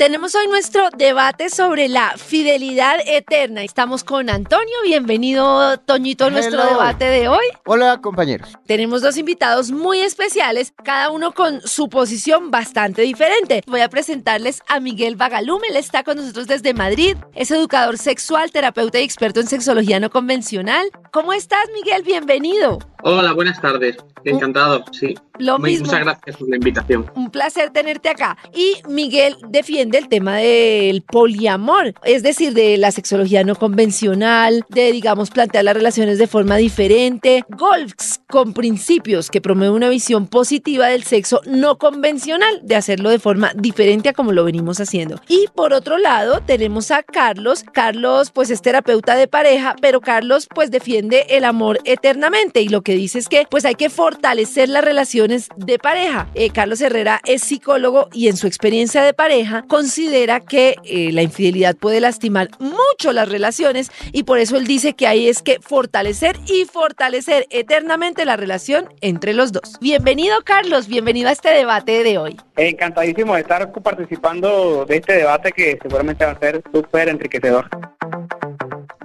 [0.00, 3.62] Tenemos hoy nuestro debate sobre la fidelidad eterna.
[3.62, 4.74] Estamos con Antonio.
[4.82, 6.70] Bienvenido, Toñito, a nuestro Hello.
[6.70, 7.44] debate de hoy.
[7.66, 8.56] Hola compañeros.
[8.66, 13.62] Tenemos dos invitados muy especiales, cada uno con su posición bastante diferente.
[13.66, 15.66] Voy a presentarles a Miguel Vagalume.
[15.68, 17.18] Él está con nosotros desde Madrid.
[17.34, 20.90] Es educador sexual, terapeuta y experto en sexología no convencional.
[21.12, 22.04] ¿Cómo estás, Miguel?
[22.04, 22.78] Bienvenido.
[23.02, 23.98] Hola, buenas tardes.
[24.24, 25.14] Encantado, sí.
[25.40, 25.86] Lo mismo.
[25.86, 27.10] Muchas gracias por la invitación.
[27.14, 28.36] Un placer tenerte acá.
[28.54, 34.92] Y Miguel defiende el tema del poliamor, es decir, de la sexología no convencional, de,
[34.92, 37.44] digamos, plantear las relaciones de forma diferente.
[37.48, 43.18] Golfs con principios que promueve una visión positiva del sexo no convencional, de hacerlo de
[43.18, 45.20] forma diferente a como lo venimos haciendo.
[45.28, 47.64] Y por otro lado, tenemos a Carlos.
[47.72, 52.60] Carlos, pues, es terapeuta de pareja, pero Carlos, pues, defiende el amor eternamente.
[52.60, 54.84] Y lo que dice es que, pues, hay que fortalecer las
[55.30, 56.28] relaciones de pareja.
[56.34, 61.22] Eh, Carlos Herrera es psicólogo y en su experiencia de pareja considera que eh, la
[61.22, 65.58] infidelidad puede lastimar mucho las relaciones y por eso él dice que ahí es que
[65.60, 69.78] fortalecer y fortalecer eternamente la relación entre los dos.
[69.80, 72.36] Bienvenido Carlos, bienvenido a este debate de hoy.
[72.56, 77.68] Encantadísimo de estar participando de este debate que seguramente va a ser súper enriquecedor.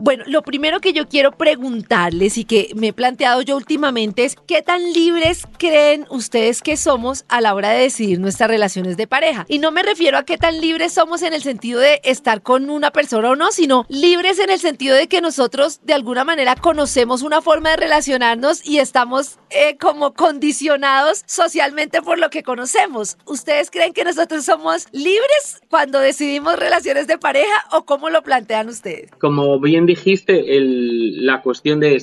[0.06, 4.36] Bueno, lo primero que yo quiero preguntarles y que me he planteado yo últimamente es
[4.46, 9.08] qué tan libres creen ustedes que somos a la hora de decidir nuestras relaciones de
[9.08, 9.48] pareja.
[9.50, 12.70] Y no me refiero a qué tan libres somos en el sentido de estar con
[12.70, 16.56] una persona o no, sino libres en el sentido de que nosotros de alguna manera
[16.56, 23.18] conocemos una forma de relacionarnos y estamos eh, como condicionados socialmente por lo que conocemos.
[23.26, 28.70] ¿Ustedes creen que nosotros somos libres cuando decidimos relaciones de pareja o cómo lo plantean
[28.70, 29.10] ustedes?
[29.20, 32.02] Como bien dijiste, el- la cuestión de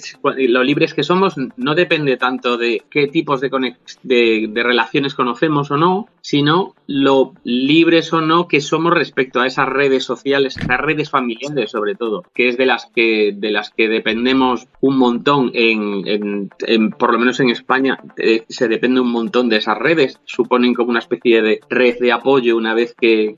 [0.49, 5.71] lo libres que somos no depende tanto de qué tipos de, conex- de, relaciones conocemos
[5.71, 10.81] o no, sino lo libres o no que somos respecto a esas redes sociales, esas
[10.81, 15.51] redes familiares sobre todo, que es de las que, de las que dependemos un montón
[15.55, 16.51] en,
[16.99, 20.91] por lo menos en España, eh, se depende un montón de esas redes, suponen como
[20.91, 23.35] una especie de red de apoyo una vez que,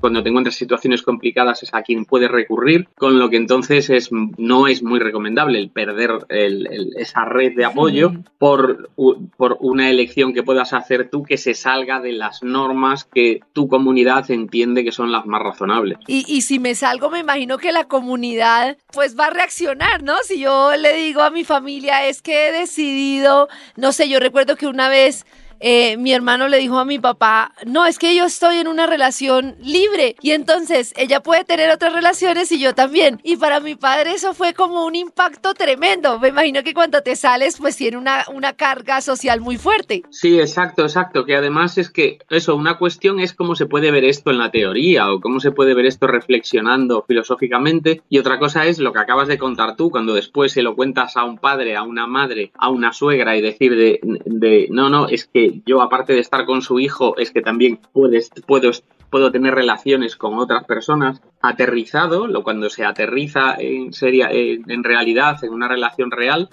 [0.00, 4.10] cuando te encuentras situaciones complicadas es a quien puedes recurrir, con lo que entonces es,
[4.12, 8.24] no es muy recomendable el perder el- el- esa red de apoyo Ujú.
[8.38, 13.04] por, u- por una elección que puedas hacer tú que se salga de las normas
[13.04, 15.98] que tu comunidad entiende que son las más razonables.
[16.06, 20.14] Y, y si me salgo, me imagino que la comunidad pues va a reaccionar, ¿no?
[20.24, 24.56] Si yo le digo a mi familia es que he decidido, no sé, yo recuerdo
[24.56, 25.24] que una vez
[25.64, 28.86] eh, mi hermano le dijo a mi papá, no, es que yo estoy en una
[28.86, 33.20] relación libre y entonces ella puede tener otras relaciones y yo también.
[33.22, 36.18] Y para mi padre eso fue como un impacto tremendo.
[36.18, 40.02] Me imagino que cuando te sales pues tiene una, una carga social muy fuerte.
[40.10, 41.24] Sí, exacto, exacto.
[41.24, 44.50] Que además es que eso, una cuestión es cómo se puede ver esto en la
[44.50, 48.98] teoría o cómo se puede ver esto reflexionando filosóficamente y otra cosa es lo que
[48.98, 52.50] acabas de contar tú cuando después se lo cuentas a un padre, a una madre,
[52.58, 56.46] a una suegra y decir de, de no, no, es que yo aparte de estar
[56.46, 58.70] con su hijo es que también puedes, puedo
[59.12, 66.10] puedo tener relaciones con otras personas aterrizado, cuando se aterriza en realidad, en una relación
[66.10, 66.48] real,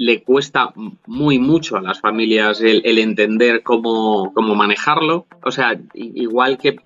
[0.00, 0.72] le cuesta
[1.06, 5.26] muy mucho a las familias el, entender cómo, manejarlo.
[5.44, 6.80] O sea, igual que,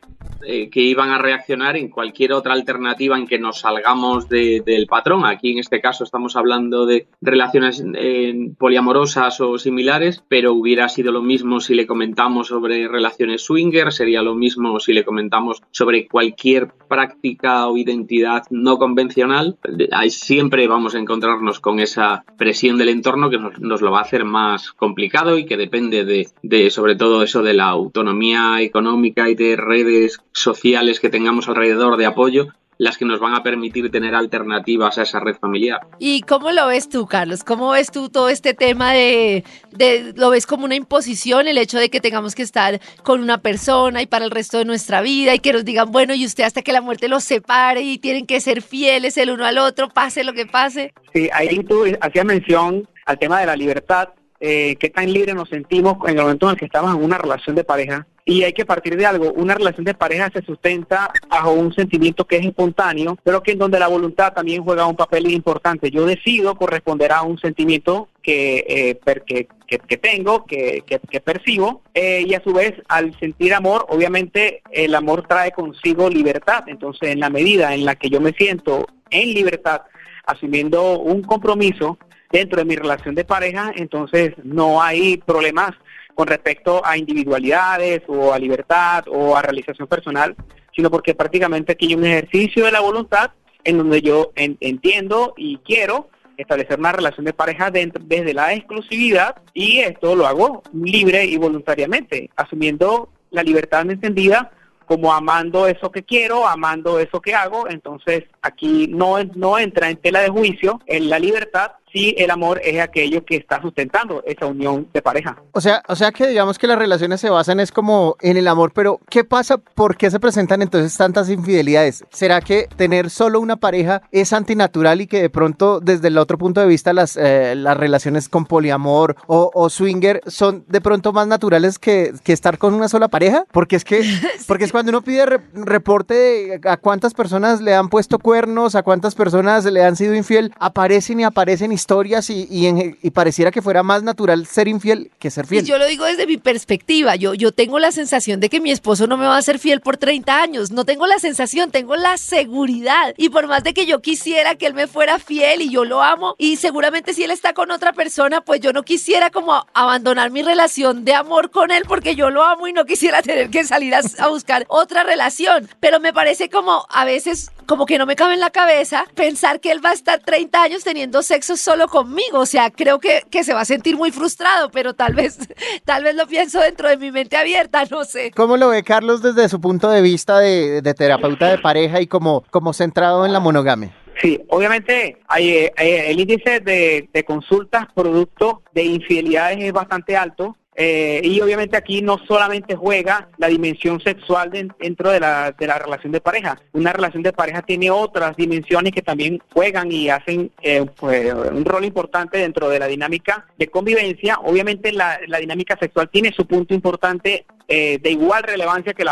[0.44, 4.86] eh, que, iban a reaccionar en cualquier otra alternativa en que nos salgamos de, del
[4.86, 5.24] patrón.
[5.24, 11.12] Aquí en este caso estamos hablando de relaciones eh, poliamorosas o similares, pero hubiera sido
[11.12, 16.08] lo mismo si le comentamos sobre relaciones swinger, sería lo mismo si le comentamos sobre
[16.08, 19.56] cualquier práctica o identidad no convencional.
[19.92, 24.00] Ahí siempre vamos a encontrarnos con esa presión del entorno que nos, nos, lo va
[24.00, 28.60] a hacer más complicado y que depende de, de, sobre todo eso de la autonomía
[28.60, 32.48] económica y de redes sociales que tengamos alrededor de apoyo
[32.78, 35.80] las que nos van a permitir tener alternativas a esa red familiar.
[35.98, 37.44] ¿Y cómo lo ves tú, Carlos?
[37.44, 41.78] ¿Cómo ves tú todo este tema de, de, lo ves como una imposición, el hecho
[41.78, 45.34] de que tengamos que estar con una persona y para el resto de nuestra vida
[45.34, 48.26] y que nos digan, bueno, y usted hasta que la muerte los separe y tienen
[48.26, 50.92] que ser fieles el uno al otro, pase lo que pase?
[51.12, 54.08] Sí, ahí tú hacías mención al tema de la libertad,
[54.46, 57.16] eh, qué tan libres nos sentimos en el momento en el que estamos en una
[57.16, 58.06] relación de pareja.
[58.26, 62.26] Y hay que partir de algo, una relación de pareja se sustenta bajo un sentimiento
[62.26, 65.90] que es espontáneo, pero que en donde la voluntad también juega un papel importante.
[65.90, 72.34] Yo decido corresponder a un sentimiento que, eh, que, tengo, que, que percibo, eh, y
[72.34, 76.64] a su vez al sentir amor, obviamente el amor trae consigo libertad.
[76.66, 79.82] Entonces, en la medida en la que yo me siento en libertad,
[80.26, 81.98] asumiendo un compromiso,
[82.34, 85.70] dentro de mi relación de pareja, entonces no hay problemas
[86.16, 90.34] con respecto a individualidades o a libertad o a realización personal,
[90.74, 93.30] sino porque prácticamente aquí hay un ejercicio de la voluntad
[93.62, 99.36] en donde yo entiendo y quiero establecer una relación de pareja dentro, desde la exclusividad
[99.52, 104.50] y esto lo hago libre y voluntariamente, asumiendo la libertad entendida
[104.86, 109.98] como amando eso que quiero, amando eso que hago, entonces aquí no, no entra en
[109.98, 114.46] tela de juicio en la libertad si el amor es aquello que está sustentando esa
[114.46, 115.36] unión de pareja.
[115.52, 118.48] O sea, o sea que digamos que las relaciones se basan es como en el
[118.48, 119.58] amor, pero ¿qué pasa?
[119.58, 122.04] ¿Por qué se presentan entonces tantas infidelidades?
[122.10, 126.36] ¿Será que tener solo una pareja es antinatural y que de pronto desde el otro
[126.36, 131.28] punto de vista las, eh, las relaciones con poliamor o, swinger son de pronto más
[131.28, 133.44] naturales que, que, estar con una sola pareja?
[133.52, 134.02] Porque es que
[134.48, 138.82] porque es cuando uno pide reporte de a cuántas personas le han puesto cuernos, a
[138.82, 143.60] cuántas personas le han sido infiel, aparecen y aparecen y historias y, y, pareciera que
[143.60, 145.64] fuera más natural ser infiel que ser fiel.
[145.64, 147.14] Y yo lo digo desde mi perspectiva.
[147.14, 149.82] Yo, yo tengo la sensación de que mi esposo no me va a ser fiel
[149.82, 150.70] por 30 años.
[150.70, 153.12] No tengo la sensación, tengo la seguridad.
[153.18, 156.02] Y por más de que yo quisiera que él me fuera fiel y yo lo
[156.02, 160.30] amo, y seguramente si él está con otra persona, pues yo no quisiera como abandonar
[160.30, 163.64] mi relación de amor con él porque yo lo amo y no quisiera tener que
[163.64, 165.68] salir a, a buscar otra relación.
[165.80, 169.60] Pero me parece como a veces como que no me cabe en la cabeza pensar
[169.60, 172.40] que él va a estar 30 años teniendo sexo solo conmigo.
[172.40, 175.38] O sea, creo que, que, se va a sentir muy frustrado, pero tal vez,
[175.84, 178.30] tal vez lo pienso dentro de mi mente abierta, no sé.
[178.30, 182.06] ¿Cómo lo ve Carlos desde su punto de vista de, de terapeuta de pareja y
[182.06, 183.94] como, como centrado en la monogamia?
[184.20, 190.56] Sí, obviamente hay, eh, el índice de, de consultas producto de infidelidades es bastante alto
[190.76, 195.78] eh, y obviamente aquí no solamente juega la dimensión sexual dentro de la, de la
[195.78, 196.60] relación de pareja.
[196.72, 201.64] Una relación de pareja tiene otras dimensiones que también juegan y hacen eh, pues, un
[201.64, 204.38] rol importante dentro de la dinámica de convivencia.
[204.42, 209.04] Obviamente la, la dinámica sexual tiene su punto importante eh, de igual relevancia que,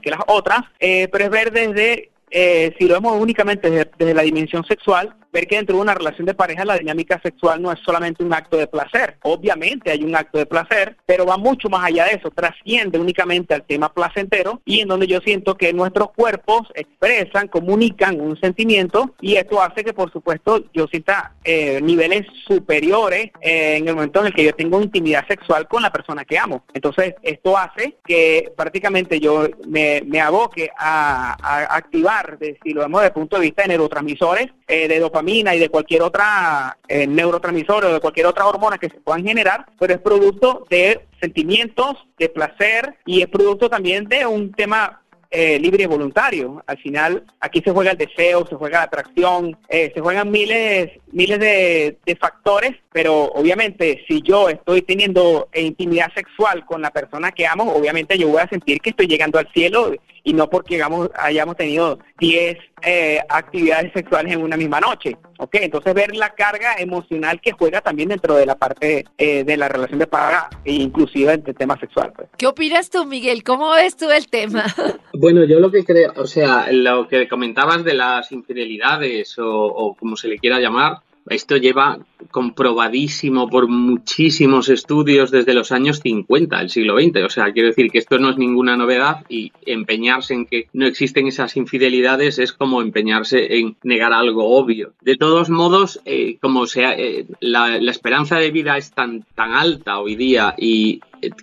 [0.00, 5.14] que las otras, pero es ver desde si lo vemos únicamente desde, la dimensión sexual,
[5.32, 8.32] ver que dentro de una relación de pareja la dinámica sexual no es solamente un
[8.32, 9.18] acto de placer.
[9.22, 13.54] Obviamente hay un acto de placer, pero va mucho más allá de eso, trasciende únicamente
[13.54, 19.14] al tema placentero y en donde yo siento que nuestros cuerpos expresan, comunican un sentimiento
[19.20, 24.20] y esto hace que por supuesto yo sienta eh, niveles superiores eh, en el momento
[24.20, 26.64] en el que yo tengo intimidad sexual con la persona que amo.
[26.72, 31.36] Entonces esto hace que prácticamente yo me, me aboque a,
[31.76, 32.23] activar,
[32.62, 35.68] si lo vemos desde el punto de vista de neurotransmisores, eh, de dopamina, y de
[35.68, 40.00] cualquier otra eh, neurotransmisor o de cualquier otra hormona que se puedan generar, pero es
[40.00, 45.00] producto de sentimientos, de placer y es producto también de un tema
[45.36, 46.62] eh, libre y voluntario.
[46.64, 50.92] Al final, aquí se juega el deseo, se juega la atracción, eh, se juegan miles,
[51.10, 57.48] miles de, factores, pero obviamente si yo estoy teniendo intimidad sexual con la persona que
[57.48, 59.92] amo, obviamente yo voy a sentir que estoy llegando al cielo
[60.24, 65.16] y no porque digamos, hayamos tenido 10 eh, actividades sexuales en una misma noche.
[65.38, 65.56] ¿ok?
[65.56, 69.68] Entonces ver la carga emocional que juega también dentro de la parte eh, de la
[69.68, 72.12] relación de paga, e inclusive el tema sexual.
[72.16, 72.28] Pues.
[72.36, 73.44] ¿Qué opinas tú, Miguel?
[73.44, 74.64] ¿Cómo ves tú el tema?
[75.16, 79.94] Bueno, yo lo que creo, o sea, lo que comentabas de las infidelidades o, o
[79.94, 80.98] como se le quiera llamar,
[81.28, 81.98] esto lleva
[82.30, 87.24] comprobadísimo por muchísimos estudios desde los años 50 del siglo XX.
[87.24, 90.86] O sea, quiero decir que esto no es ninguna novedad y empeñarse en que no
[90.86, 94.92] existen esas infidelidades es como empeñarse en negar algo obvio.
[95.00, 99.52] De todos modos, eh, como sea, eh, la, la, esperanza de vida es tan, tan
[99.52, 101.00] alta hoy día y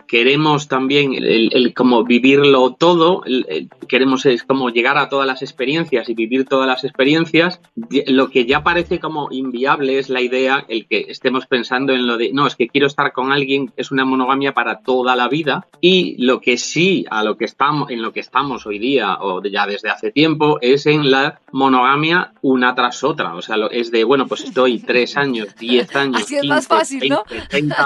[0.07, 3.23] queremos también el, como vivirlo todo,
[3.87, 7.61] queremos es como llegar a todas las experiencias y vivir todas las experiencias.
[8.07, 12.17] Lo que ya parece como inviable es la idea, el que estemos pensando en lo
[12.17, 15.67] de, no, es que quiero estar con alguien, es una monogamia para toda la vida.
[15.79, 19.43] Y lo que sí, a lo que estamos, en lo que estamos hoy día, o
[19.43, 23.35] ya desde hace tiempo, es en la monogamia una tras otra.
[23.35, 27.09] O sea, es de, bueno, pues estoy tres años, diez años, Así es más fácil,
[27.09, 27.23] ¿no?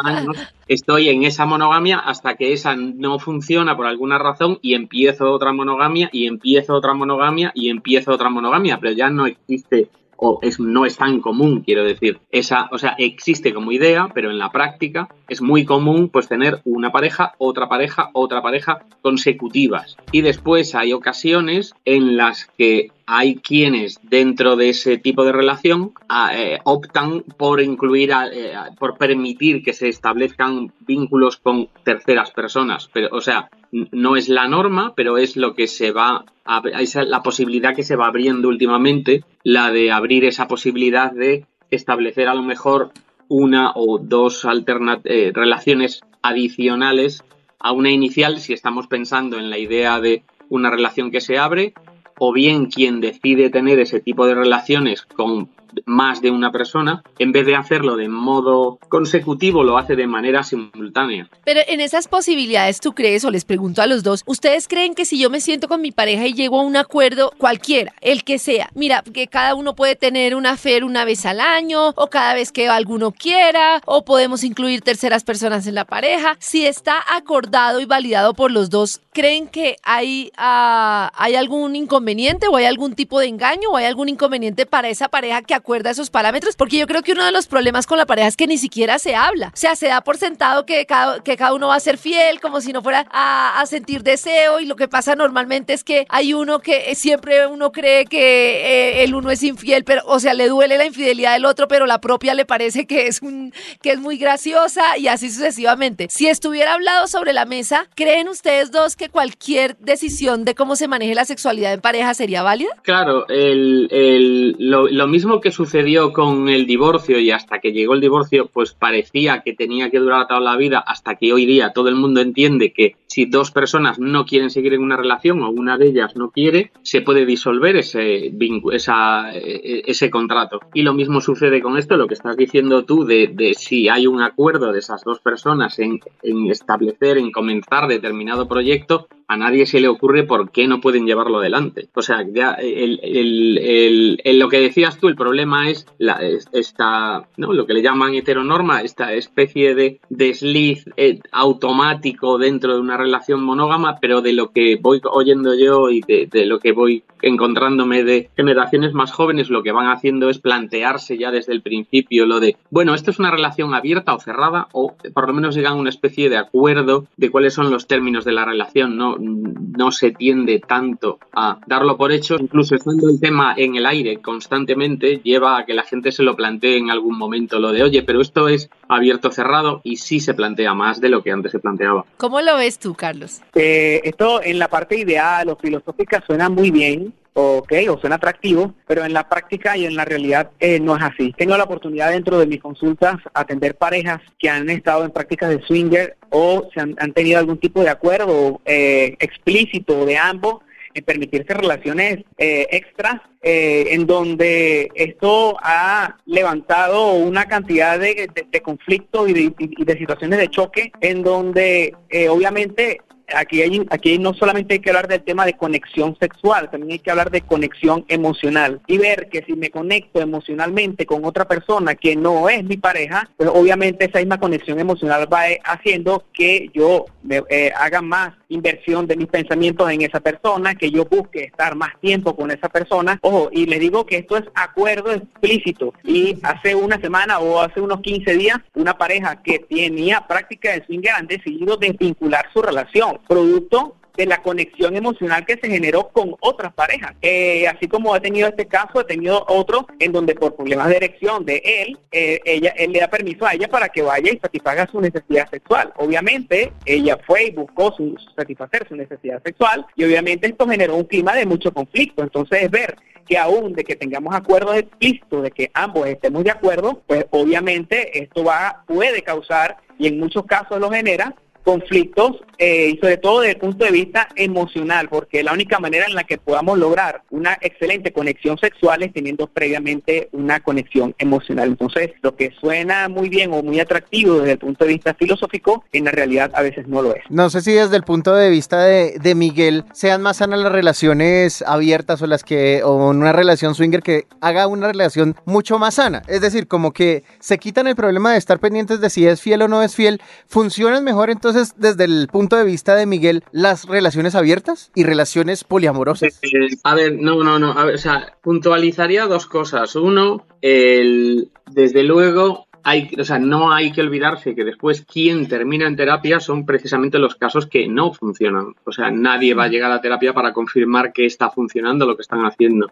[0.04, 0.38] años
[0.68, 5.54] estoy en esa monogamia hasta que esa no funciona por alguna razón y empiezo otra
[5.54, 10.60] monogamia y empiezo otra monogamia y empiezo otra monogamia, pero ya no existe o es,
[10.60, 12.20] no es tan común, quiero decir.
[12.32, 16.62] Esa, o sea, existe como idea, pero en la práctica es muy común pues tener
[16.66, 19.98] una pareja, otra pareja, otra pareja consecutivas.
[20.12, 25.94] Y después hay ocasiones en las que hay quienes dentro de ese tipo de relación
[26.10, 32.90] ah, eh, optan por incluir, eh, por permitir que se establezcan vínculos con terceras personas.
[32.92, 37.76] Pero, o sea, no es la norma, pero es lo que se va la posibilidad
[37.76, 42.92] que se va abriendo últimamente, la de abrir esa posibilidad de establecer a lo mejor
[43.28, 47.24] una o dos eh, relaciones adicionales
[47.60, 51.74] a una inicial si estamos pensando en la idea de una relación que se abre
[52.18, 55.50] o bien quien decide tener ese tipo de relaciones con
[55.86, 60.44] más de una persona, en vez de hacerlo de modo consecutivo, lo hace de manera
[60.44, 61.30] simultánea.
[61.44, 65.06] Pero en esas posibilidades, ¿tú crees, o les pregunto a los dos, ¿ustedes creen que
[65.06, 68.40] si yo me siento con mi pareja y llego a un acuerdo, cualquiera, el que
[68.40, 72.34] sea, mira, que cada uno puede tener una fer una vez al año, o cada
[72.34, 77.80] vez que alguno quiera, o podemos incluir terceras personas en la pareja, si está acordado
[77.80, 82.94] y validado por los dos, ¿creen que hay, uh, hay algún inconveniente o hay algún
[82.94, 86.78] tipo de engaño o hay algún inconveniente para esa pareja que acuerda esos parámetros, porque
[86.78, 89.16] yo creo que uno de los problemas con la pareja es que ni siquiera se
[89.16, 89.52] habla.
[89.54, 92.40] O sea, se da por sentado que cada, que cada uno va a ser fiel,
[92.40, 96.34] como si no fuera a, sentir deseo, y lo que pasa normalmente es que hay
[96.34, 100.48] uno que siempre uno cree que eh, el uno es infiel, pero, o sea, le
[100.48, 104.00] duele la infidelidad del otro, pero la propia le parece que es, un, que es
[104.00, 106.08] muy graciosa y así sucesivamente.
[106.10, 110.88] Si estuviera hablado sobre la mesa, ¿creen ustedes dos que cualquier decisión de cómo se
[110.88, 112.70] maneje la sexualidad en pareja sería válida?
[112.84, 118.02] Claro, el, lo, lo mismo que sucedió con el divorcio y hasta que llegó el
[118.02, 121.90] divorcio, pues parecía que tenía que durar toda la vida, hasta que hoy día todo
[121.90, 125.78] el mundo entiende que si dos personas no quieren seguir en una relación o una
[125.78, 128.34] de ellas no quiere, se puede disolver ese,
[128.72, 130.60] esa, e, ese contrato.
[130.74, 134.08] Y lo mismo sucede con esto, lo que estás diciendo tú, de, de si hay
[134.08, 139.66] un acuerdo de esas dos personas en, en establecer, en comenzar determinado proyecto, a nadie
[139.66, 141.88] se le ocurre por qué no pueden llevarlo adelante.
[141.94, 146.20] O sea, ya el, lo que decías tú, el problema es la,
[146.54, 147.54] esta, ¿no?
[147.54, 153.44] lo que le llaman heteronorma, esta especie de desliz eh, automático dentro de una relación
[153.44, 158.04] monógama, pero de lo que voy oyendo yo y de, de lo que voy encontrándome
[158.04, 162.40] de generaciones más jóvenes, lo que van haciendo es plantearse ya desde el principio lo
[162.40, 165.78] de, bueno, esto es una relación abierta o cerrada, o por lo menos llegan a
[165.78, 170.12] una especie de acuerdo de cuáles son los términos de la relación, no, no se
[170.12, 175.58] tiende tanto a darlo por hecho, incluso estando el tema en el aire constantemente, lleva
[175.58, 178.48] a que la gente se lo plantee en algún momento lo de, oye, pero esto
[178.48, 182.06] es abierto cerrado y sí se plantea más de lo que antes se planteaba.
[182.18, 183.42] ¿Cómo lo ves tú, Carlos?
[183.54, 188.74] Eh, esto en la parte ideal o filosófica suena muy bien, ok, o suena atractivo,
[188.88, 191.34] pero en la práctica y en la realidad eh, no es así.
[191.38, 195.62] Tengo la oportunidad dentro de mis consultas atender parejas que han estado en prácticas de
[195.62, 200.64] swinger o se han, han tenido algún tipo de acuerdo eh, explícito de ambos
[200.94, 208.62] en permitirse relaciones eh, extras, eh, en donde esto ha levantado una cantidad de, de,
[208.64, 213.02] conflictos y de, y de, situaciones de choque, en donde eh, obviamente
[213.34, 217.00] aquí, hay, aquí no solamente hay que hablar del tema de conexión sexual, también hay
[217.00, 221.96] que hablar de conexión emocional y ver que si me conecto emocionalmente con otra persona
[221.96, 227.06] que no es mi pareja, pues obviamente esa misma conexión emocional va haciendo que yo
[227.24, 231.76] me, eh, haga más inversión de mis pensamientos en esa persona, que yo busque estar
[231.76, 233.20] más tiempo con esa persona.
[233.52, 235.94] Y le digo que esto es acuerdo explícito.
[236.04, 240.86] Y hace una semana o hace unos 15 días, una pareja que tenía práctica de
[240.86, 246.36] swinger han decidido desvincular su relación, producto de la conexión emocional que se generó con
[246.40, 247.14] otras parejas.
[247.22, 250.98] Eh, así como he tenido este caso, he tenido otro en donde por problemas de
[250.98, 254.40] erección de él, eh, ella, él le da permiso a ella para que vaya y
[254.40, 255.94] satisfaga su necesidad sexual.
[255.98, 261.06] Obviamente, ella fue y buscó su, satisfacer su necesidad sexual y obviamente esto generó un
[261.06, 262.24] clima de mucho conflicto.
[262.24, 262.96] Entonces, es ver
[263.28, 268.22] que aún de que tengamos acuerdos explícitos, de que ambos estemos de acuerdo, pues obviamente
[268.22, 271.34] esto va, puede causar, y en muchos casos lo genera,
[271.66, 276.06] conflictos eh, y sobre todo desde el punto de vista emocional, porque la única manera
[276.06, 281.70] en la que podamos lograr una excelente conexión sexual es teniendo previamente una conexión emocional.
[281.70, 285.84] Entonces, lo que suena muy bien o muy atractivo desde el punto de vista filosófico,
[285.92, 287.24] en la realidad a veces no lo es.
[287.30, 290.72] No sé si desde el punto de vista de, de Miguel sean más sanas las
[290.72, 295.96] relaciones abiertas o las que, o una relación swinger que haga una relación mucho más
[295.96, 296.22] sana.
[296.28, 299.64] Es decir, como que se quitan el problema de estar pendientes de si es fiel
[299.64, 303.44] o no es fiel, funcionan mejor entonces entonces, desde el punto de vista de Miguel,
[303.52, 306.42] las relaciones abiertas y relaciones poliamorosas?
[306.84, 307.72] A ver, no, no, no.
[307.72, 309.96] A ver, o sea, puntualizaría dos cosas.
[309.96, 315.88] Uno, el, desde luego, hay, o sea, no hay que olvidarse que después quien termina
[315.88, 318.76] en terapia son precisamente los casos que no funcionan.
[318.86, 322.22] O sea, nadie va a llegar a terapia para confirmar que está funcionando lo que
[322.22, 322.92] están haciendo.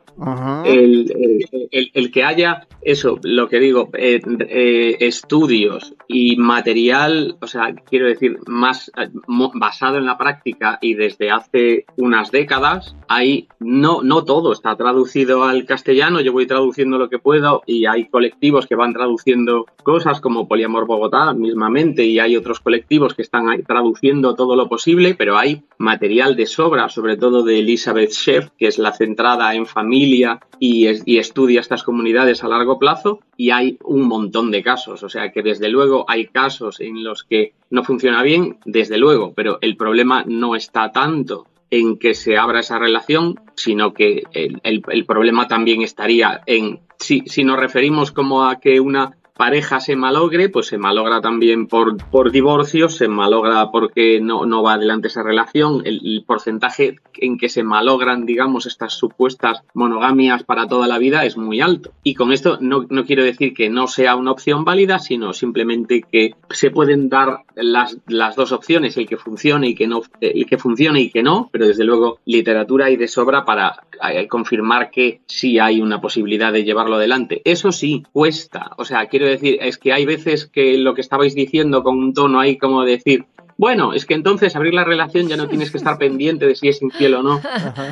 [0.66, 4.20] El, el, el, que haya eso, lo que digo, eh,
[4.50, 9.10] eh, estudios y material, o sea, quiero decir, más eh,
[9.54, 15.44] basado en la práctica y desde hace unas décadas, hay, no, no todo está traducido
[15.44, 20.22] al castellano, yo voy traduciendo lo que puedo y hay colectivos que van traduciendo cosas
[20.22, 25.38] como Poliamor Bogotá mismamente y hay otros colectivos que están traduciendo todo lo posible, pero
[25.38, 30.40] hay material de sobra, sobre todo de Elizabeth Sheff, que es la centrada en familia
[30.60, 35.04] y, y estudia estas comunidades a largo plazo y hay un montón de casos.
[35.04, 39.34] O sea que desde luego hay casos en los que no funciona bien, desde luego,
[39.36, 45.06] pero el problema no está tanto en que se abra esa relación, sino que el,
[45.08, 50.50] problema también estaría en si, si nos referimos como a que una pareja se malogre,
[50.50, 55.24] pues se malogra también por, por divorcio, se malogra porque no, no va adelante esa
[55.24, 61.26] relación, el, porcentaje en que se malogran, digamos, estas supuestas monogamias para toda la vida
[61.26, 61.92] es muy alto.
[62.04, 66.04] Y con esto no, no quiero decir que no sea una opción válida, sino simplemente
[66.10, 70.46] que se pueden dar las, las dos opciones, el que funcione y que no, el
[70.46, 74.92] que funcione y que no, pero desde luego literatura hay de sobra para eh, confirmar
[74.92, 77.42] que sí hay una posibilidad de llevarlo adelante.
[77.46, 78.72] Eso sí, cuesta.
[78.78, 82.14] O sea, quiero decir, es que hay veces que lo que estabais diciendo con un
[82.14, 83.26] tono ahí como decir,
[83.58, 86.70] bueno, es que entonces abrir la relación ya no tienes que estar pendiente de si
[86.70, 87.42] es infiel o no.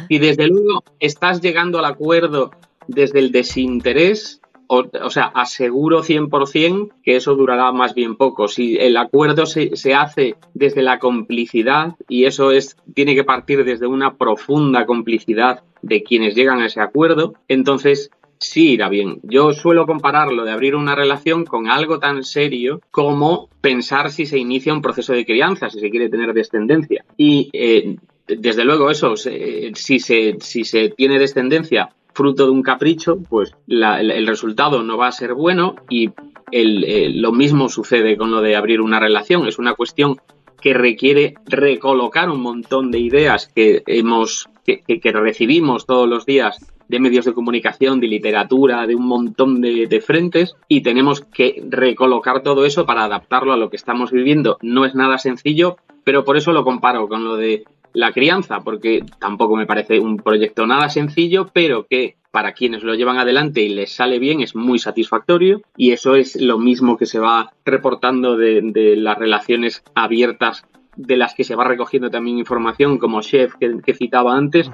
[0.10, 2.52] Y desde luego estás llegando al acuerdo
[2.88, 8.48] desde el desinterés, o, o sea, aseguro 100% que eso durará más bien poco.
[8.48, 13.64] Si el acuerdo se, se, hace desde la complicidad, y eso es, tiene que partir
[13.64, 18.12] desde una profunda complicidad de quienes llegan a ese acuerdo, entonces
[18.42, 19.20] sí irá bien.
[19.24, 24.38] Yo suelo compararlo de abrir una relación con algo tan serio como pensar si se
[24.38, 27.06] inicia un proceso de crianza, si se quiere tener descendencia.
[27.16, 27.96] Y eh,
[28.28, 34.28] desde luego eso, si, se, si se tiene descendencia fruto de un capricho, pues el,
[34.28, 36.10] resultado no va a ser bueno y
[36.52, 39.48] lo mismo sucede con lo de abrir una relación.
[39.48, 40.18] Es una cuestión
[40.60, 46.60] que requiere recolocar un montón de ideas que hemos que, que recibimos todos los días
[46.92, 52.44] de medios de comunicación, de literatura, de un montón de, frentes y tenemos que recolocar
[52.44, 54.58] todo eso para adaptarlo a lo que estamos viviendo.
[54.62, 57.64] No es nada sencillo, pero por eso lo comparo con lo de
[57.94, 62.96] la crianza, porque tampoco me parece un proyecto nada sencillo, pero que para quienes lo
[62.96, 67.06] llevan adelante y les sale bien es muy satisfactorio y eso es lo mismo que
[67.06, 70.64] se va reportando de, las relaciones abiertas
[70.96, 74.70] de las que se va recogiendo también información, como Chef que, citaba antes,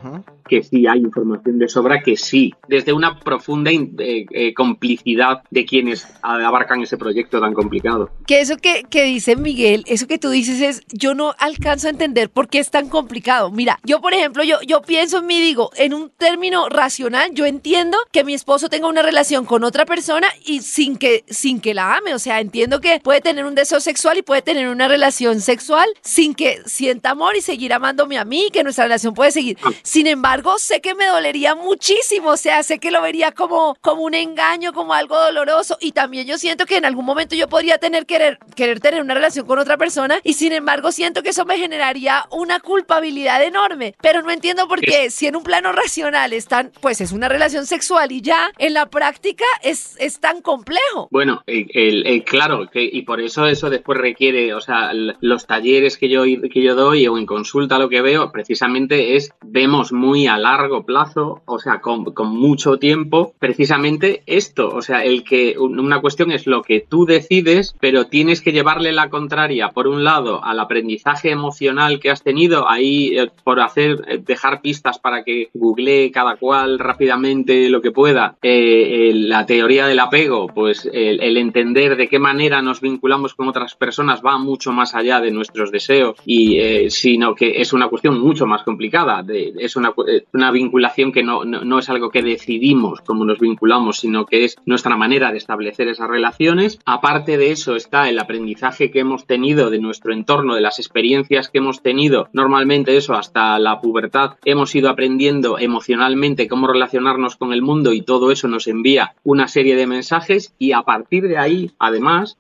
[0.47, 5.65] que sí hay información de sobra, que sí, desde una profunda eh, eh, complicidad de
[5.65, 8.09] quienes abarcan ese proyecto tan complicado.
[8.25, 11.91] Que eso que, que dice Miguel, eso que tú dices es, yo no alcanzo a
[11.91, 13.51] entender por qué es tan complicado.
[13.51, 17.45] Mira, yo por ejemplo, yo, yo pienso en mí, digo, en un término racional, yo
[17.45, 21.73] entiendo que mi esposo tenga una relación con otra persona y sin que, sin que
[21.73, 24.87] la ame, o sea, entiendo que puede tener un deseo sexual y puede tener una
[24.87, 29.31] relación sexual sin que sienta amor y seguir amándome a mí, que nuestra relación puede
[29.31, 29.57] seguir.
[29.61, 29.71] Ah.
[29.83, 34.03] Sin embargo, sé que me dolería muchísimo, o sea, sé que lo vería como, como
[34.03, 37.77] un engaño, como algo doloroso y también yo siento que en algún momento yo podría
[37.77, 41.45] tener querer, querer tener una relación con otra persona y sin embargo siento que eso
[41.45, 46.31] me generaría una culpabilidad enorme, pero no entiendo por qué si en un plano racional
[46.31, 51.09] están, pues es una relación sexual y ya en la práctica es, es tan complejo.
[51.11, 56.09] Bueno, el, claro, que, y por eso eso después requiere, o sea, los talleres que
[56.09, 60.37] yo, que yo doy o en consulta lo que veo precisamente es, vemos muy a
[60.37, 66.31] largo plazo, o sea, con, mucho tiempo, precisamente esto, o sea, el que una cuestión
[66.31, 70.59] es lo que tú decides, pero tienes que llevarle la contraria, por un lado, al
[70.59, 76.11] aprendizaje emocional que has tenido, ahí eh, por hacer, eh, dejar pistas para que googlee
[76.11, 81.95] cada cual rápidamente lo que pueda, eh, la teoría del apego, pues el, el entender
[81.95, 85.86] de qué manera nos vinculamos con otras personas va mucho más allá de nuestros deseos
[86.25, 89.23] y eh, sino que es una cuestión mucho más complicada.
[89.23, 93.39] De, es una, eh, una vinculación que no, no, es algo que decidimos cómo nos
[93.39, 96.79] vinculamos, sino que es nuestra manera de establecer esas relaciones.
[96.85, 101.49] Aparte de eso está el aprendizaje que hemos tenido de nuestro entorno, de las experiencias
[101.49, 102.29] que hemos tenido.
[102.33, 108.01] Normalmente eso hasta la pubertad hemos ido aprendiendo emocionalmente cómo relacionarnos con el mundo y
[108.01, 112.37] todo eso nos envía una serie de mensajes y a partir de ahí, además,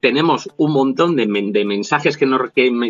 [0.00, 2.26] tenemos un montón de, mensajes que,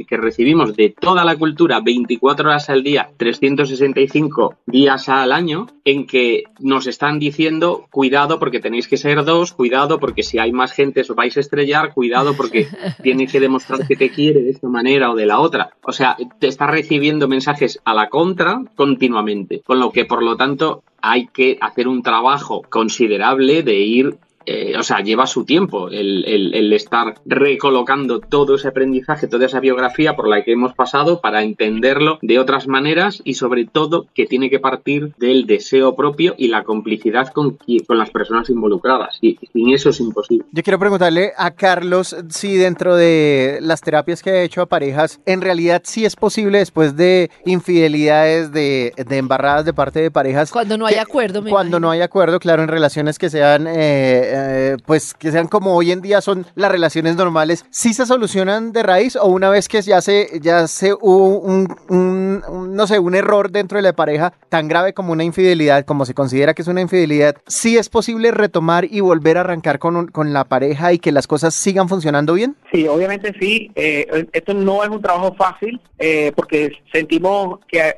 [0.06, 6.06] que, recibimos de toda la cultura 24 horas al día, 365 días al año, en
[6.06, 10.72] que nos están diciendo cuidado porque tenéis que ser dos, cuidado porque si hay más
[10.72, 12.68] gente os vais a estrellar, cuidado porque
[13.02, 15.70] tienes que demostrar que te quiere de esta manera o de la otra.
[15.82, 20.36] O sea, te está recibiendo mensajes a la contra continuamente, con lo que por lo
[20.36, 25.88] tanto hay que hacer un trabajo considerable de ir eh, o sea, lleva su tiempo
[25.88, 31.20] el, el, estar recolocando todo ese aprendizaje, toda esa biografía por la que hemos pasado
[31.20, 36.34] para entenderlo de otras maneras y sobre todo que tiene que partir del deseo propio
[36.38, 39.18] y la complicidad con, con las personas involucradas.
[39.20, 40.46] Y sin eso es imposible.
[40.52, 45.20] Yo quiero preguntarle a Carlos si dentro de las terapias que ha hecho a parejas,
[45.26, 50.52] en realidad sí es posible después de infidelidades, de, de embarradas de parte de parejas.
[50.52, 51.42] Cuando no hay acuerdo.
[51.48, 53.66] cuando no hay acuerdo, claro, en relaciones que sean...
[53.66, 58.06] Eh, eh, pues que sean como hoy en día son las relaciones normales, ¿sí se
[58.06, 62.42] solucionan de raíz o una vez que ya se, ya se hubo un,
[62.74, 66.14] no sé, un error dentro de la pareja tan grave como una infidelidad, como se
[66.14, 70.32] considera que es una infidelidad, sí es posible retomar y volver a arrancar con, con
[70.32, 72.56] la pareja y que las cosas sigan funcionando bien?
[72.72, 73.70] Sí, obviamente sí.
[73.74, 77.94] Eh, esto no es un trabajo fácil eh, porque sentimos que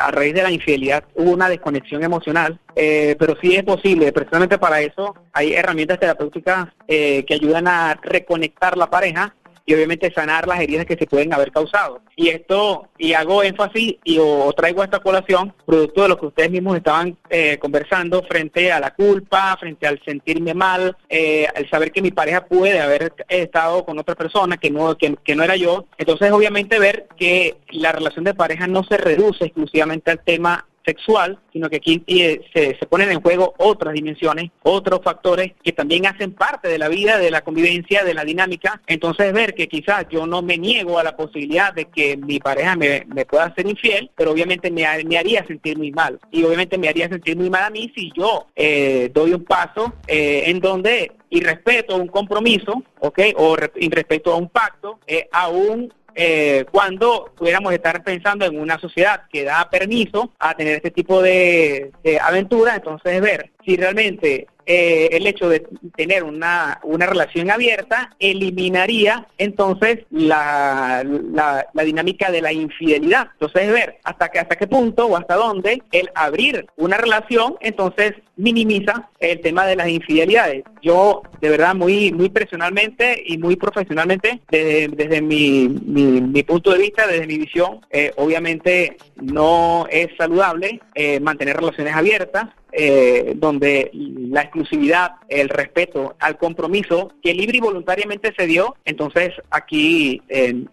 [0.00, 4.12] a raíz de la infidelidad hubo una desconexión emocional eh, pero sí es posible.
[4.12, 9.34] Precisamente para eso hay herramientas terapéuticas eh, que ayudan a reconectar la pareja
[9.66, 12.00] y obviamente sanar las heridas que se pueden haber causado.
[12.14, 16.52] Y esto, y hago énfasis y o, traigo esta colación, producto de lo que ustedes
[16.52, 21.90] mismos estaban eh, conversando frente a la culpa, frente al sentirme mal, eh, al saber
[21.90, 25.56] que mi pareja puede haber estado con otra persona que no, que, que no era
[25.56, 25.86] yo.
[25.98, 31.38] Entonces, obviamente, ver que la relación de pareja no se reduce exclusivamente al tema sexual,
[31.52, 36.06] sino que aquí eh, se, se, ponen en juego otras dimensiones, otros factores que también
[36.06, 38.80] hacen parte de la vida, de la convivencia, de la dinámica.
[38.86, 42.76] Entonces ver que quizás yo no me niego a la posibilidad de que mi pareja
[42.76, 46.20] me, pueda ser infiel, pero obviamente me, me, haría sentir muy mal.
[46.30, 49.92] Y obviamente me haría sentir muy mal a mí si yo eh, doy un paso
[50.06, 53.18] eh, en donde y respeto un compromiso, ¿ok?
[53.36, 55.00] O respeto a un pacto,
[55.32, 60.90] aún eh, cuando pudiéramos estar pensando en una sociedad que da permiso a tener este
[60.90, 67.06] tipo de, de aventura, entonces ver si realmente eh, el hecho de tener una, una
[67.06, 73.28] relación abierta eliminaría entonces la, la, dinámica de la infidelidad.
[73.34, 78.14] Entonces ver hasta, que, hasta qué punto o hasta dónde el abrir una relación entonces
[78.36, 80.64] minimiza el tema de las infidelidades.
[80.82, 86.78] Yo de verdad muy, muy personalmente y muy profesionalmente desde, desde mi, mi, punto de
[86.78, 93.90] vista, desde mi visión, eh, obviamente no es saludable eh, mantener relaciones abiertas eh, donde
[93.92, 100.64] la exclusividad, el respeto al compromiso que libre y voluntariamente se dio, entonces aquí, eh,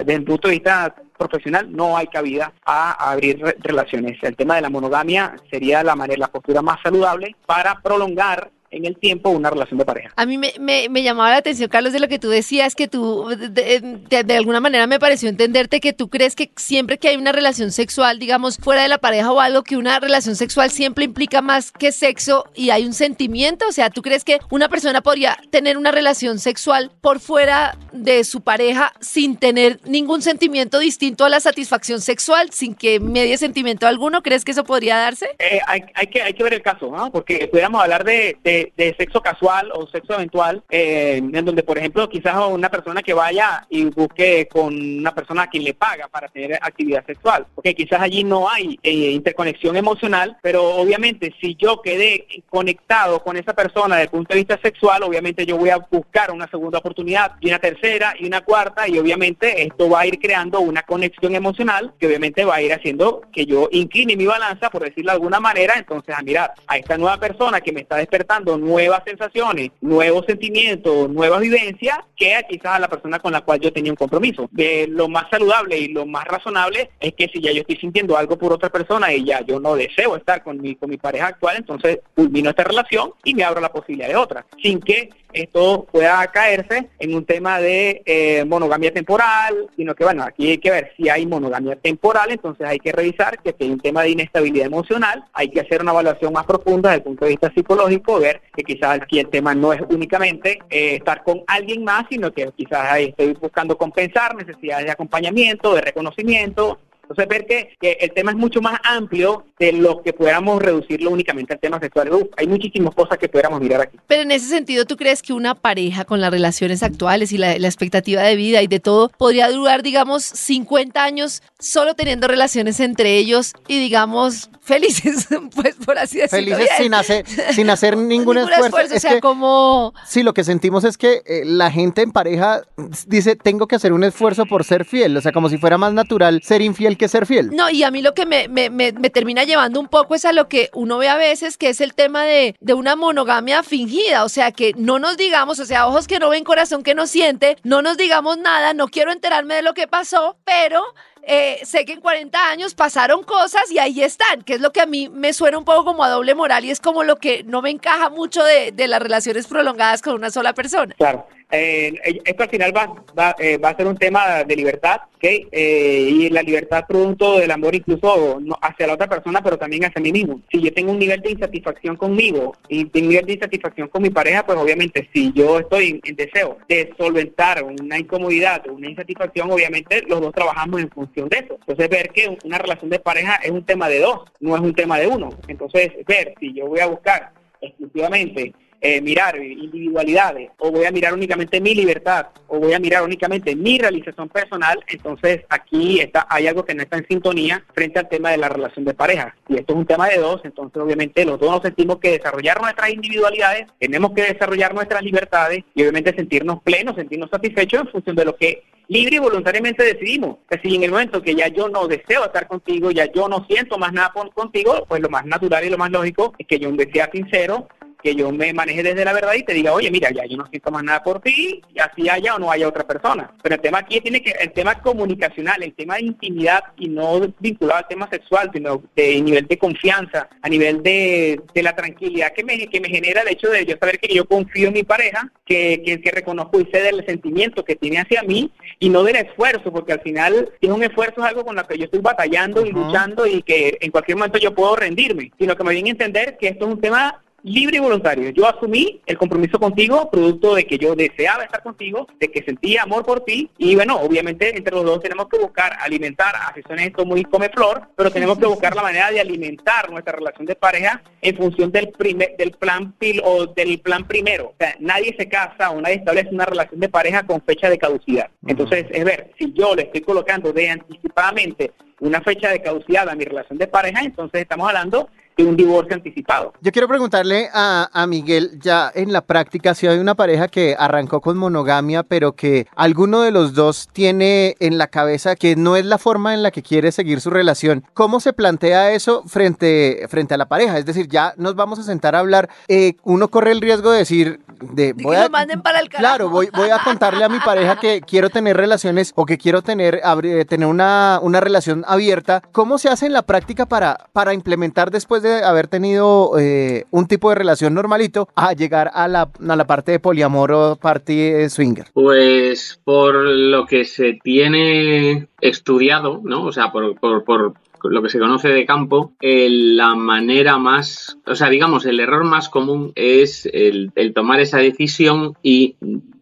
[0.00, 4.18] desde el punto de vista profesional, no hay cabida a abrir relaciones.
[4.22, 8.84] El tema de la monogamia sería la manera, la postura más saludable para prolongar en
[8.84, 10.12] el tiempo una relación de pareja.
[10.16, 13.26] A mí me, me, llamaba la atención, Carlos, de lo que tú decías, que tú,
[13.28, 17.72] de, alguna manera me pareció entenderte que tú crees que siempre que hay una relación
[17.72, 21.72] sexual, digamos, fuera de la pareja o algo, que una relación sexual siempre implica más
[21.72, 25.76] que sexo y hay un sentimiento, o sea, ¿tú crees que una persona podría tener
[25.76, 31.40] una relación sexual por fuera de su pareja sin tener ningún sentimiento distinto a la
[31.40, 34.22] satisfacción sexual, sin que medie sentimiento alguno?
[34.22, 35.30] ¿Crees que eso podría darse?
[35.38, 37.10] Eh, hay, hay, que, hay que ver el caso, ¿no?
[37.10, 38.57] Porque pudiéramos hablar de de,
[38.96, 43.66] sexo casual o sexo eventual, eh, en donde, por ejemplo, quizás una persona que vaya
[43.68, 48.00] y busque con una persona a quien le paga para tener actividad sexual, porque quizás
[48.00, 53.96] allí no hay eh, interconexión emocional, pero obviamente si yo quedé conectado con esa persona
[53.96, 57.48] desde el punto de vista sexual, obviamente yo voy a buscar una segunda oportunidad y
[57.48, 61.92] una tercera y una cuarta y obviamente esto va a ir creando una conexión emocional
[61.98, 65.40] que obviamente va a ir haciendo que yo incline mi balanza, por decirlo de alguna
[65.40, 70.24] manera, entonces a mirar a esta nueva persona que me está despertando nuevas sensaciones, nuevos
[70.26, 74.48] sentimientos, nuevas vivencias que quizás a la persona con la cual yo tenía un compromiso.
[74.88, 78.38] lo más saludable y lo más razonable es que si ya yo estoy sintiendo algo
[78.38, 81.56] por otra persona y ya yo no deseo estar con mi, con mi pareja actual,
[81.58, 86.26] entonces culmino esta relación y me abro la posibilidad de otra, sin que esto pueda
[86.28, 90.92] caerse en un tema de eh, monogamia temporal, sino que bueno, aquí hay que ver
[90.96, 94.66] si hay monogamia temporal, entonces hay que revisar que si hay un tema de inestabilidad
[94.66, 98.40] emocional, hay que hacer una evaluación más profunda desde el punto de vista psicológico, ver
[98.54, 102.50] que quizás aquí el tema no es únicamente eh, estar con alguien más, sino que
[102.56, 106.78] quizás estoy buscando compensar necesidades de acompañamiento, de reconocimiento,
[107.08, 111.54] entonces, ver que, el tema es mucho más amplio de lo que pudiéramos reducirlo únicamente
[111.54, 112.10] al tema sexual.
[112.36, 113.98] hay muchísimas cosas que pudiéramos mirar aquí.
[114.06, 117.54] Pero en ese sentido, ¿tú crees que una pareja con las relaciones actuales y la,
[117.54, 123.16] expectativa de vida y de todo podría durar, digamos, 50 años solo teniendo relaciones entre
[123.16, 126.56] ellos y, digamos, felices, pues por así decirlo.
[126.56, 128.96] Felices sin hacer, sin hacer ningún, esfuerzo.
[128.96, 129.94] o sea, como...
[130.06, 132.62] Sí, lo que sentimos es que eh, la gente en pareja
[133.06, 135.94] dice, tengo que hacer un esfuerzo por ser fiel, o sea, como si fuera más
[135.94, 137.50] natural ser infiel que ser fiel.
[137.54, 140.32] No, y a mí lo que me, me, me, termina llevando un poco es a
[140.32, 144.24] lo que uno ve a veces, que es el tema de, de una monogamia fingida,
[144.24, 147.06] o sea, que no nos digamos, o sea, ojos que no ven, corazón que no
[147.06, 150.82] siente, no nos digamos nada, no quiero enterarme de lo que pasó, pero
[151.22, 154.80] eh, sé que en 40 años pasaron cosas y ahí están, que es lo que
[154.80, 157.44] a mí me suena un poco como a doble moral y es como lo que
[157.44, 160.94] no me encaja mucho de, de las relaciones prolongadas con una sola persona.
[160.96, 161.26] Claro.
[161.50, 161.94] Eh,
[162.26, 165.48] esto al final va, va, eh, va, a ser un tema de libertad, ¿okay?
[165.50, 170.02] Eh, y la libertad producto del amor incluso hacia la otra persona, pero también hacia
[170.02, 170.42] mí mismo.
[170.52, 174.02] Si yo tengo un nivel de insatisfacción conmigo y tengo un nivel de insatisfacción con
[174.02, 178.90] mi pareja, pues obviamente si yo estoy en, deseo de solventar una incomodidad o una
[178.90, 181.54] insatisfacción, obviamente los dos trabajamos en función de eso.
[181.60, 184.74] Entonces ver que una relación de pareja es un tema de dos, no es un
[184.74, 185.30] tema de uno.
[185.48, 187.32] Entonces ver si yo voy a buscar
[187.62, 193.02] exclusivamente eh, mirar individualidades o voy a mirar únicamente mi libertad o voy a mirar
[193.02, 197.98] únicamente mi realización personal, entonces aquí está, hay algo que no está en sintonía frente
[197.98, 199.36] al tema de la relación de pareja.
[199.48, 202.60] Y esto es un tema de dos, entonces obviamente los dos nos sentimos que desarrollar
[202.60, 208.16] nuestras individualidades, tenemos que desarrollar nuestras libertades y obviamente sentirnos plenos, sentirnos satisfechos en función
[208.16, 210.38] de lo que libre y voluntariamente decidimos.
[210.48, 213.44] Que si en el momento que ya yo no deseo estar contigo, ya yo no
[213.46, 216.70] siento más nada contigo, pues lo más natural y lo más lógico es que yo
[216.92, 217.68] sea sincero,
[218.02, 220.46] que yo me maneje desde la verdad y te diga, oye, mira, ya yo no
[220.46, 223.32] siento más nada por ti, y así haya o no haya otra persona.
[223.42, 227.20] Pero el tema aquí tiene que, el tema comunicacional, el tema de intimidad y no
[227.38, 232.32] vinculado al tema sexual, sino de nivel de confianza, a nivel de, de la tranquilidad
[232.32, 234.82] que me, que me genera el hecho de yo saber que yo confío en mi
[234.84, 239.02] pareja, que, que, que reconozco y sé del sentimiento que tiene hacia mí y no
[239.02, 241.84] del esfuerzo, porque al final si es un esfuerzo es algo con lo que yo
[241.84, 245.72] estoy batallando y luchando y que en cualquier momento yo puedo rendirme, sino que me
[245.72, 248.30] viene a entender que esto es un tema libre y voluntario.
[248.30, 252.82] Yo asumí el compromiso contigo, producto de que yo deseaba estar contigo, de que sentía
[252.82, 256.84] amor por ti y bueno, obviamente entre los dos tenemos que buscar alimentar, así suena
[256.84, 260.56] esto muy come flor, pero tenemos que buscar la manera de alimentar nuestra relación de
[260.56, 264.48] pareja en función del primer, del plan pil o del plan primero.
[264.48, 267.78] O sea, nadie se casa o nadie establece una relación de pareja con fecha de
[267.78, 268.30] caducidad.
[268.46, 273.14] Entonces, es ver, si yo le estoy colocando de anticipadamente una fecha de caducidad a
[273.14, 275.08] mi relación de pareja, entonces estamos hablando
[275.44, 276.52] un divorcio anticipado.
[276.60, 280.76] Yo quiero preguntarle a, a, Miguel, ya en la práctica, si hay una pareja que
[280.78, 285.76] arrancó con monogamia, pero que alguno de los dos tiene en la cabeza que no
[285.76, 290.06] es la forma en la que quiere seguir su relación, ¿cómo se plantea eso frente,
[290.08, 290.78] frente a la pareja?
[290.78, 293.98] Es decir, ya nos vamos a sentar a hablar, eh, uno corre el riesgo de
[293.98, 297.78] decir, de, voy a, manden para el claro, voy, voy a contarle a mi pareja
[297.78, 300.00] que quiero tener relaciones o que quiero tener,
[300.48, 302.42] tener una, una relación abierta.
[302.52, 307.06] ¿Cómo se hace en la práctica para, para implementar después de haber tenido eh, un
[307.06, 311.48] tipo de relación normalito a llegar a la, a la parte de poliamor o parte
[311.48, 311.86] swinger?
[311.92, 316.44] Pues por lo que se tiene estudiado, ¿no?
[316.44, 321.18] O sea, por, por, por lo que se conoce de campo, eh, la manera más,
[321.26, 325.76] o sea, digamos, el error más común es el tomar esa decisión y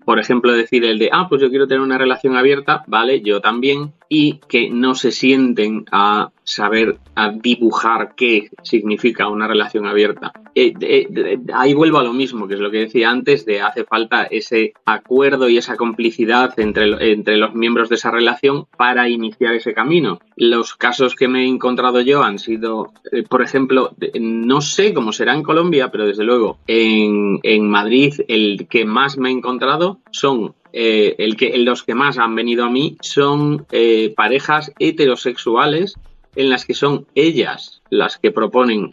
[0.06, 3.40] por ejemplo, decir el de, ah, pues yo quiero tener una relación abierta, vale, yo
[3.40, 10.32] también, y que no se sienten a saber a dibujar qué significa una relación abierta.
[10.54, 14.24] Eh, ahí vuelvo a lo mismo, que es lo que decía antes, de hace falta
[14.24, 19.74] ese acuerdo y esa complicidad entre, entre los miembros de esa relación para iniciar ese
[19.74, 20.20] camino.
[20.36, 25.12] Los casos que me he encontrado yo han sido, eh, por ejemplo, no sé cómo
[25.12, 29.98] será en Colombia, pero desde luego en, en Madrid el que más me he encontrado
[30.10, 35.94] son eh, el que, los que más han venido a mí son eh, parejas heterosexuales
[36.34, 38.90] en las que son ellas las que proponen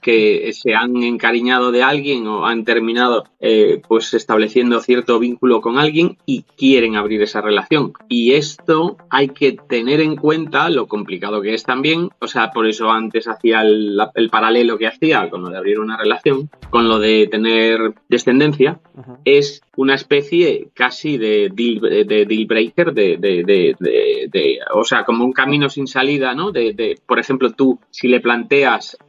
[0.00, 5.78] que se han encariñado de alguien o han terminado eh, pues estableciendo cierto vínculo con
[5.78, 7.92] alguien y quieren abrir esa relación.
[8.08, 12.66] Y esto hay que tener en cuenta lo complicado que es también, o sea, por
[12.66, 13.98] eso antes hacía el,
[14.30, 18.80] paralelo que hacía con lo de abrir una relación, con lo de tener descendencia,
[19.24, 25.68] es una especie casi de deal, de, breaker, de, de, o sea, como un camino
[25.68, 26.52] sin salida, ¿no?
[26.52, 28.33] De, por ejemplo, tú, si le planteas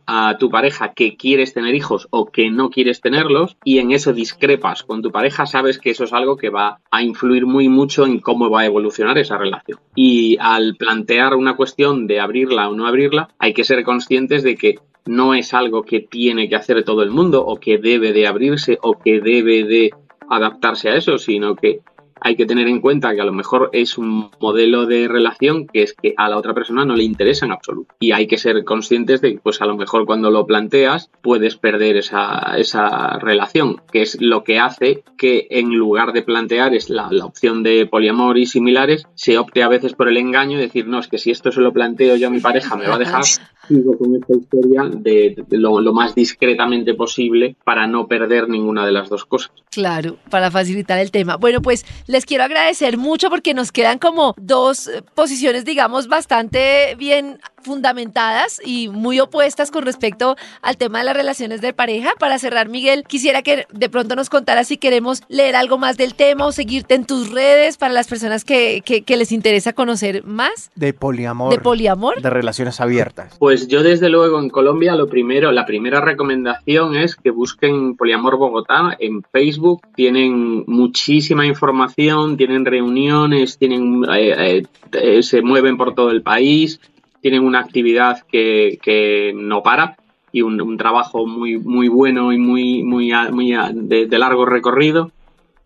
[0.08, 4.14] a tu pareja que quieres tener hijos o que no quieres tenerlos y en eso
[4.14, 8.06] discrepas con tu pareja, sabes que eso es algo que va a influir muy mucho
[8.06, 9.80] en cómo va a evolucionar esa relación.
[9.96, 14.56] Y al plantear una cuestión de abrirla o no abrirla, hay que ser conscientes de
[14.56, 18.28] que no es algo que tiene que hacer todo el mundo o que debe de
[18.28, 19.92] abrirse o que debe de
[20.30, 21.82] adaptarse a eso, sino que
[22.22, 25.84] hay que tener en cuenta que a lo mejor es un modelo de relación que
[25.84, 27.96] es que a la otra persona no le interesa en absoluto.
[28.00, 31.56] Y hay que ser conscientes de que, pues a lo mejor cuando lo planteas puedes
[31.56, 36.90] perder esa, esa relación, que es lo que hace que en lugar de plantear es
[36.90, 40.62] la, la opción de poliamor y similares, se opte a veces por el engaño y
[40.62, 42.96] decir, no, es que si esto se lo planteo yo a mi pareja me va
[42.96, 43.24] a dejar,
[43.68, 48.86] sigo con esta historia de, de lo, lo más discretamente posible para no perder ninguna
[48.86, 49.52] de las dos cosas.
[49.72, 51.38] Claro, para facilitar el tema.
[51.38, 56.96] Bueno, pues les quiero agradecer mucho porque nos quedan como dos eh, posiciones, digamos, bastante
[56.96, 62.12] bien fundamentadas y muy opuestas con respecto al tema de las relaciones de pareja.
[62.20, 66.16] Para cerrar, Miguel, quisiera que de pronto nos contaras si queremos leer algo más del
[66.16, 70.24] tema o seguirte en tus redes para las personas que, que, que les interesa conocer
[70.24, 70.72] más.
[70.76, 71.52] De poliamor.
[71.52, 72.22] De poliamor.
[72.22, 73.36] De relaciones abiertas.
[73.40, 78.38] Pues yo desde luego en Colombia lo primero, la primera recomendación es que busquen Poliamor
[78.38, 79.82] Bogotá en Facebook.
[79.96, 86.80] Tienen muchísima información, tienen reuniones, tienen eh, eh, se mueven por todo el país,
[87.26, 89.98] tienen una actividad que, que no para
[90.32, 95.10] y un, trabajo muy muy bueno y muy muy, muy de, de largo recorrido.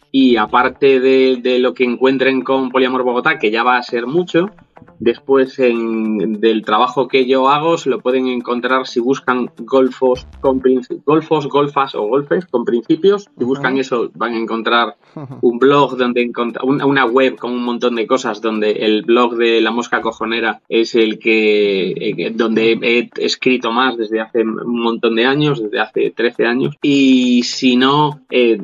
[0.09, 4.07] Y aparte de, de, lo que encuentren con Poliamor Bogotá, que ya va a ser
[4.07, 4.51] mucho,
[4.99, 10.61] después en, del trabajo que yo hago se lo pueden encontrar si buscan golfos, con
[11.05, 13.29] golfos, golfas o golfes con principios.
[13.37, 14.95] Si buscan eso van a encontrar
[15.41, 19.61] un blog donde encontrar una web con un montón de cosas donde el blog de
[19.61, 25.15] la mosca cojonera es el que eh, donde he escrito más desde hace un montón
[25.15, 26.75] de años, desde hace 13 años.
[26.81, 28.57] Y si no, eh,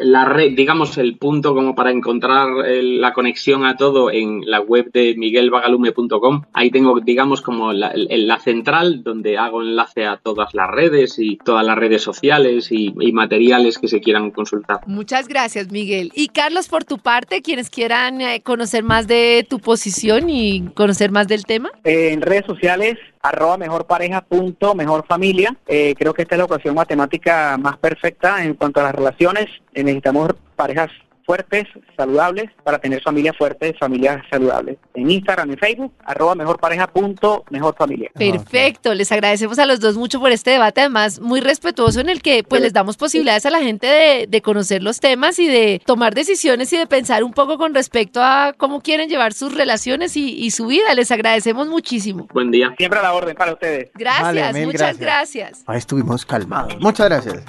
[0.00, 4.60] la red, digamos, el punto como para encontrar el, la conexión a todo en la
[4.60, 6.42] web de miguelvagalume.com.
[6.52, 11.36] Ahí tengo, digamos, como la, la, central donde hago enlace a todas las redes y
[11.38, 14.80] todas las redes sociales y, y materiales que se quieran consultar.
[14.86, 16.12] Muchas gracias, Miguel.
[16.14, 21.10] Y Carlos, por tu parte, quienes quieran eh, conocer más de tu posición y conocer
[21.10, 21.70] más del tema.
[21.84, 25.56] Eh, en redes sociales, arroba mejorpareja punto mejor familia.
[25.66, 29.46] Eh, creo que esta es la ocasión matemática más perfecta en cuanto a las relaciones.
[29.72, 30.90] Eh, necesitamos parejas
[31.32, 31.66] fuertes,
[31.96, 34.76] saludables, para tener familias fuertes, familias saludables.
[34.92, 38.10] En Instagram, en Facebook, arroba mejorpareja punto mejor familia.
[38.12, 42.20] Perfecto, les agradecemos a los dos mucho por este debate, además muy respetuoso en el
[42.20, 45.80] que pues les damos posibilidades a la gente de, de conocer los temas y de
[45.86, 50.14] tomar decisiones y de pensar un poco con respecto a cómo quieren llevar sus relaciones
[50.18, 50.92] y, y su vida.
[50.92, 52.28] Les agradecemos muchísimo.
[52.34, 52.74] Buen día.
[52.76, 53.90] Siempre a la orden para ustedes.
[53.94, 55.00] Gracias, vale, muchas gracias.
[55.00, 55.64] gracias.
[55.66, 56.76] Ahí estuvimos calmados.
[56.78, 57.42] Muchas gracias.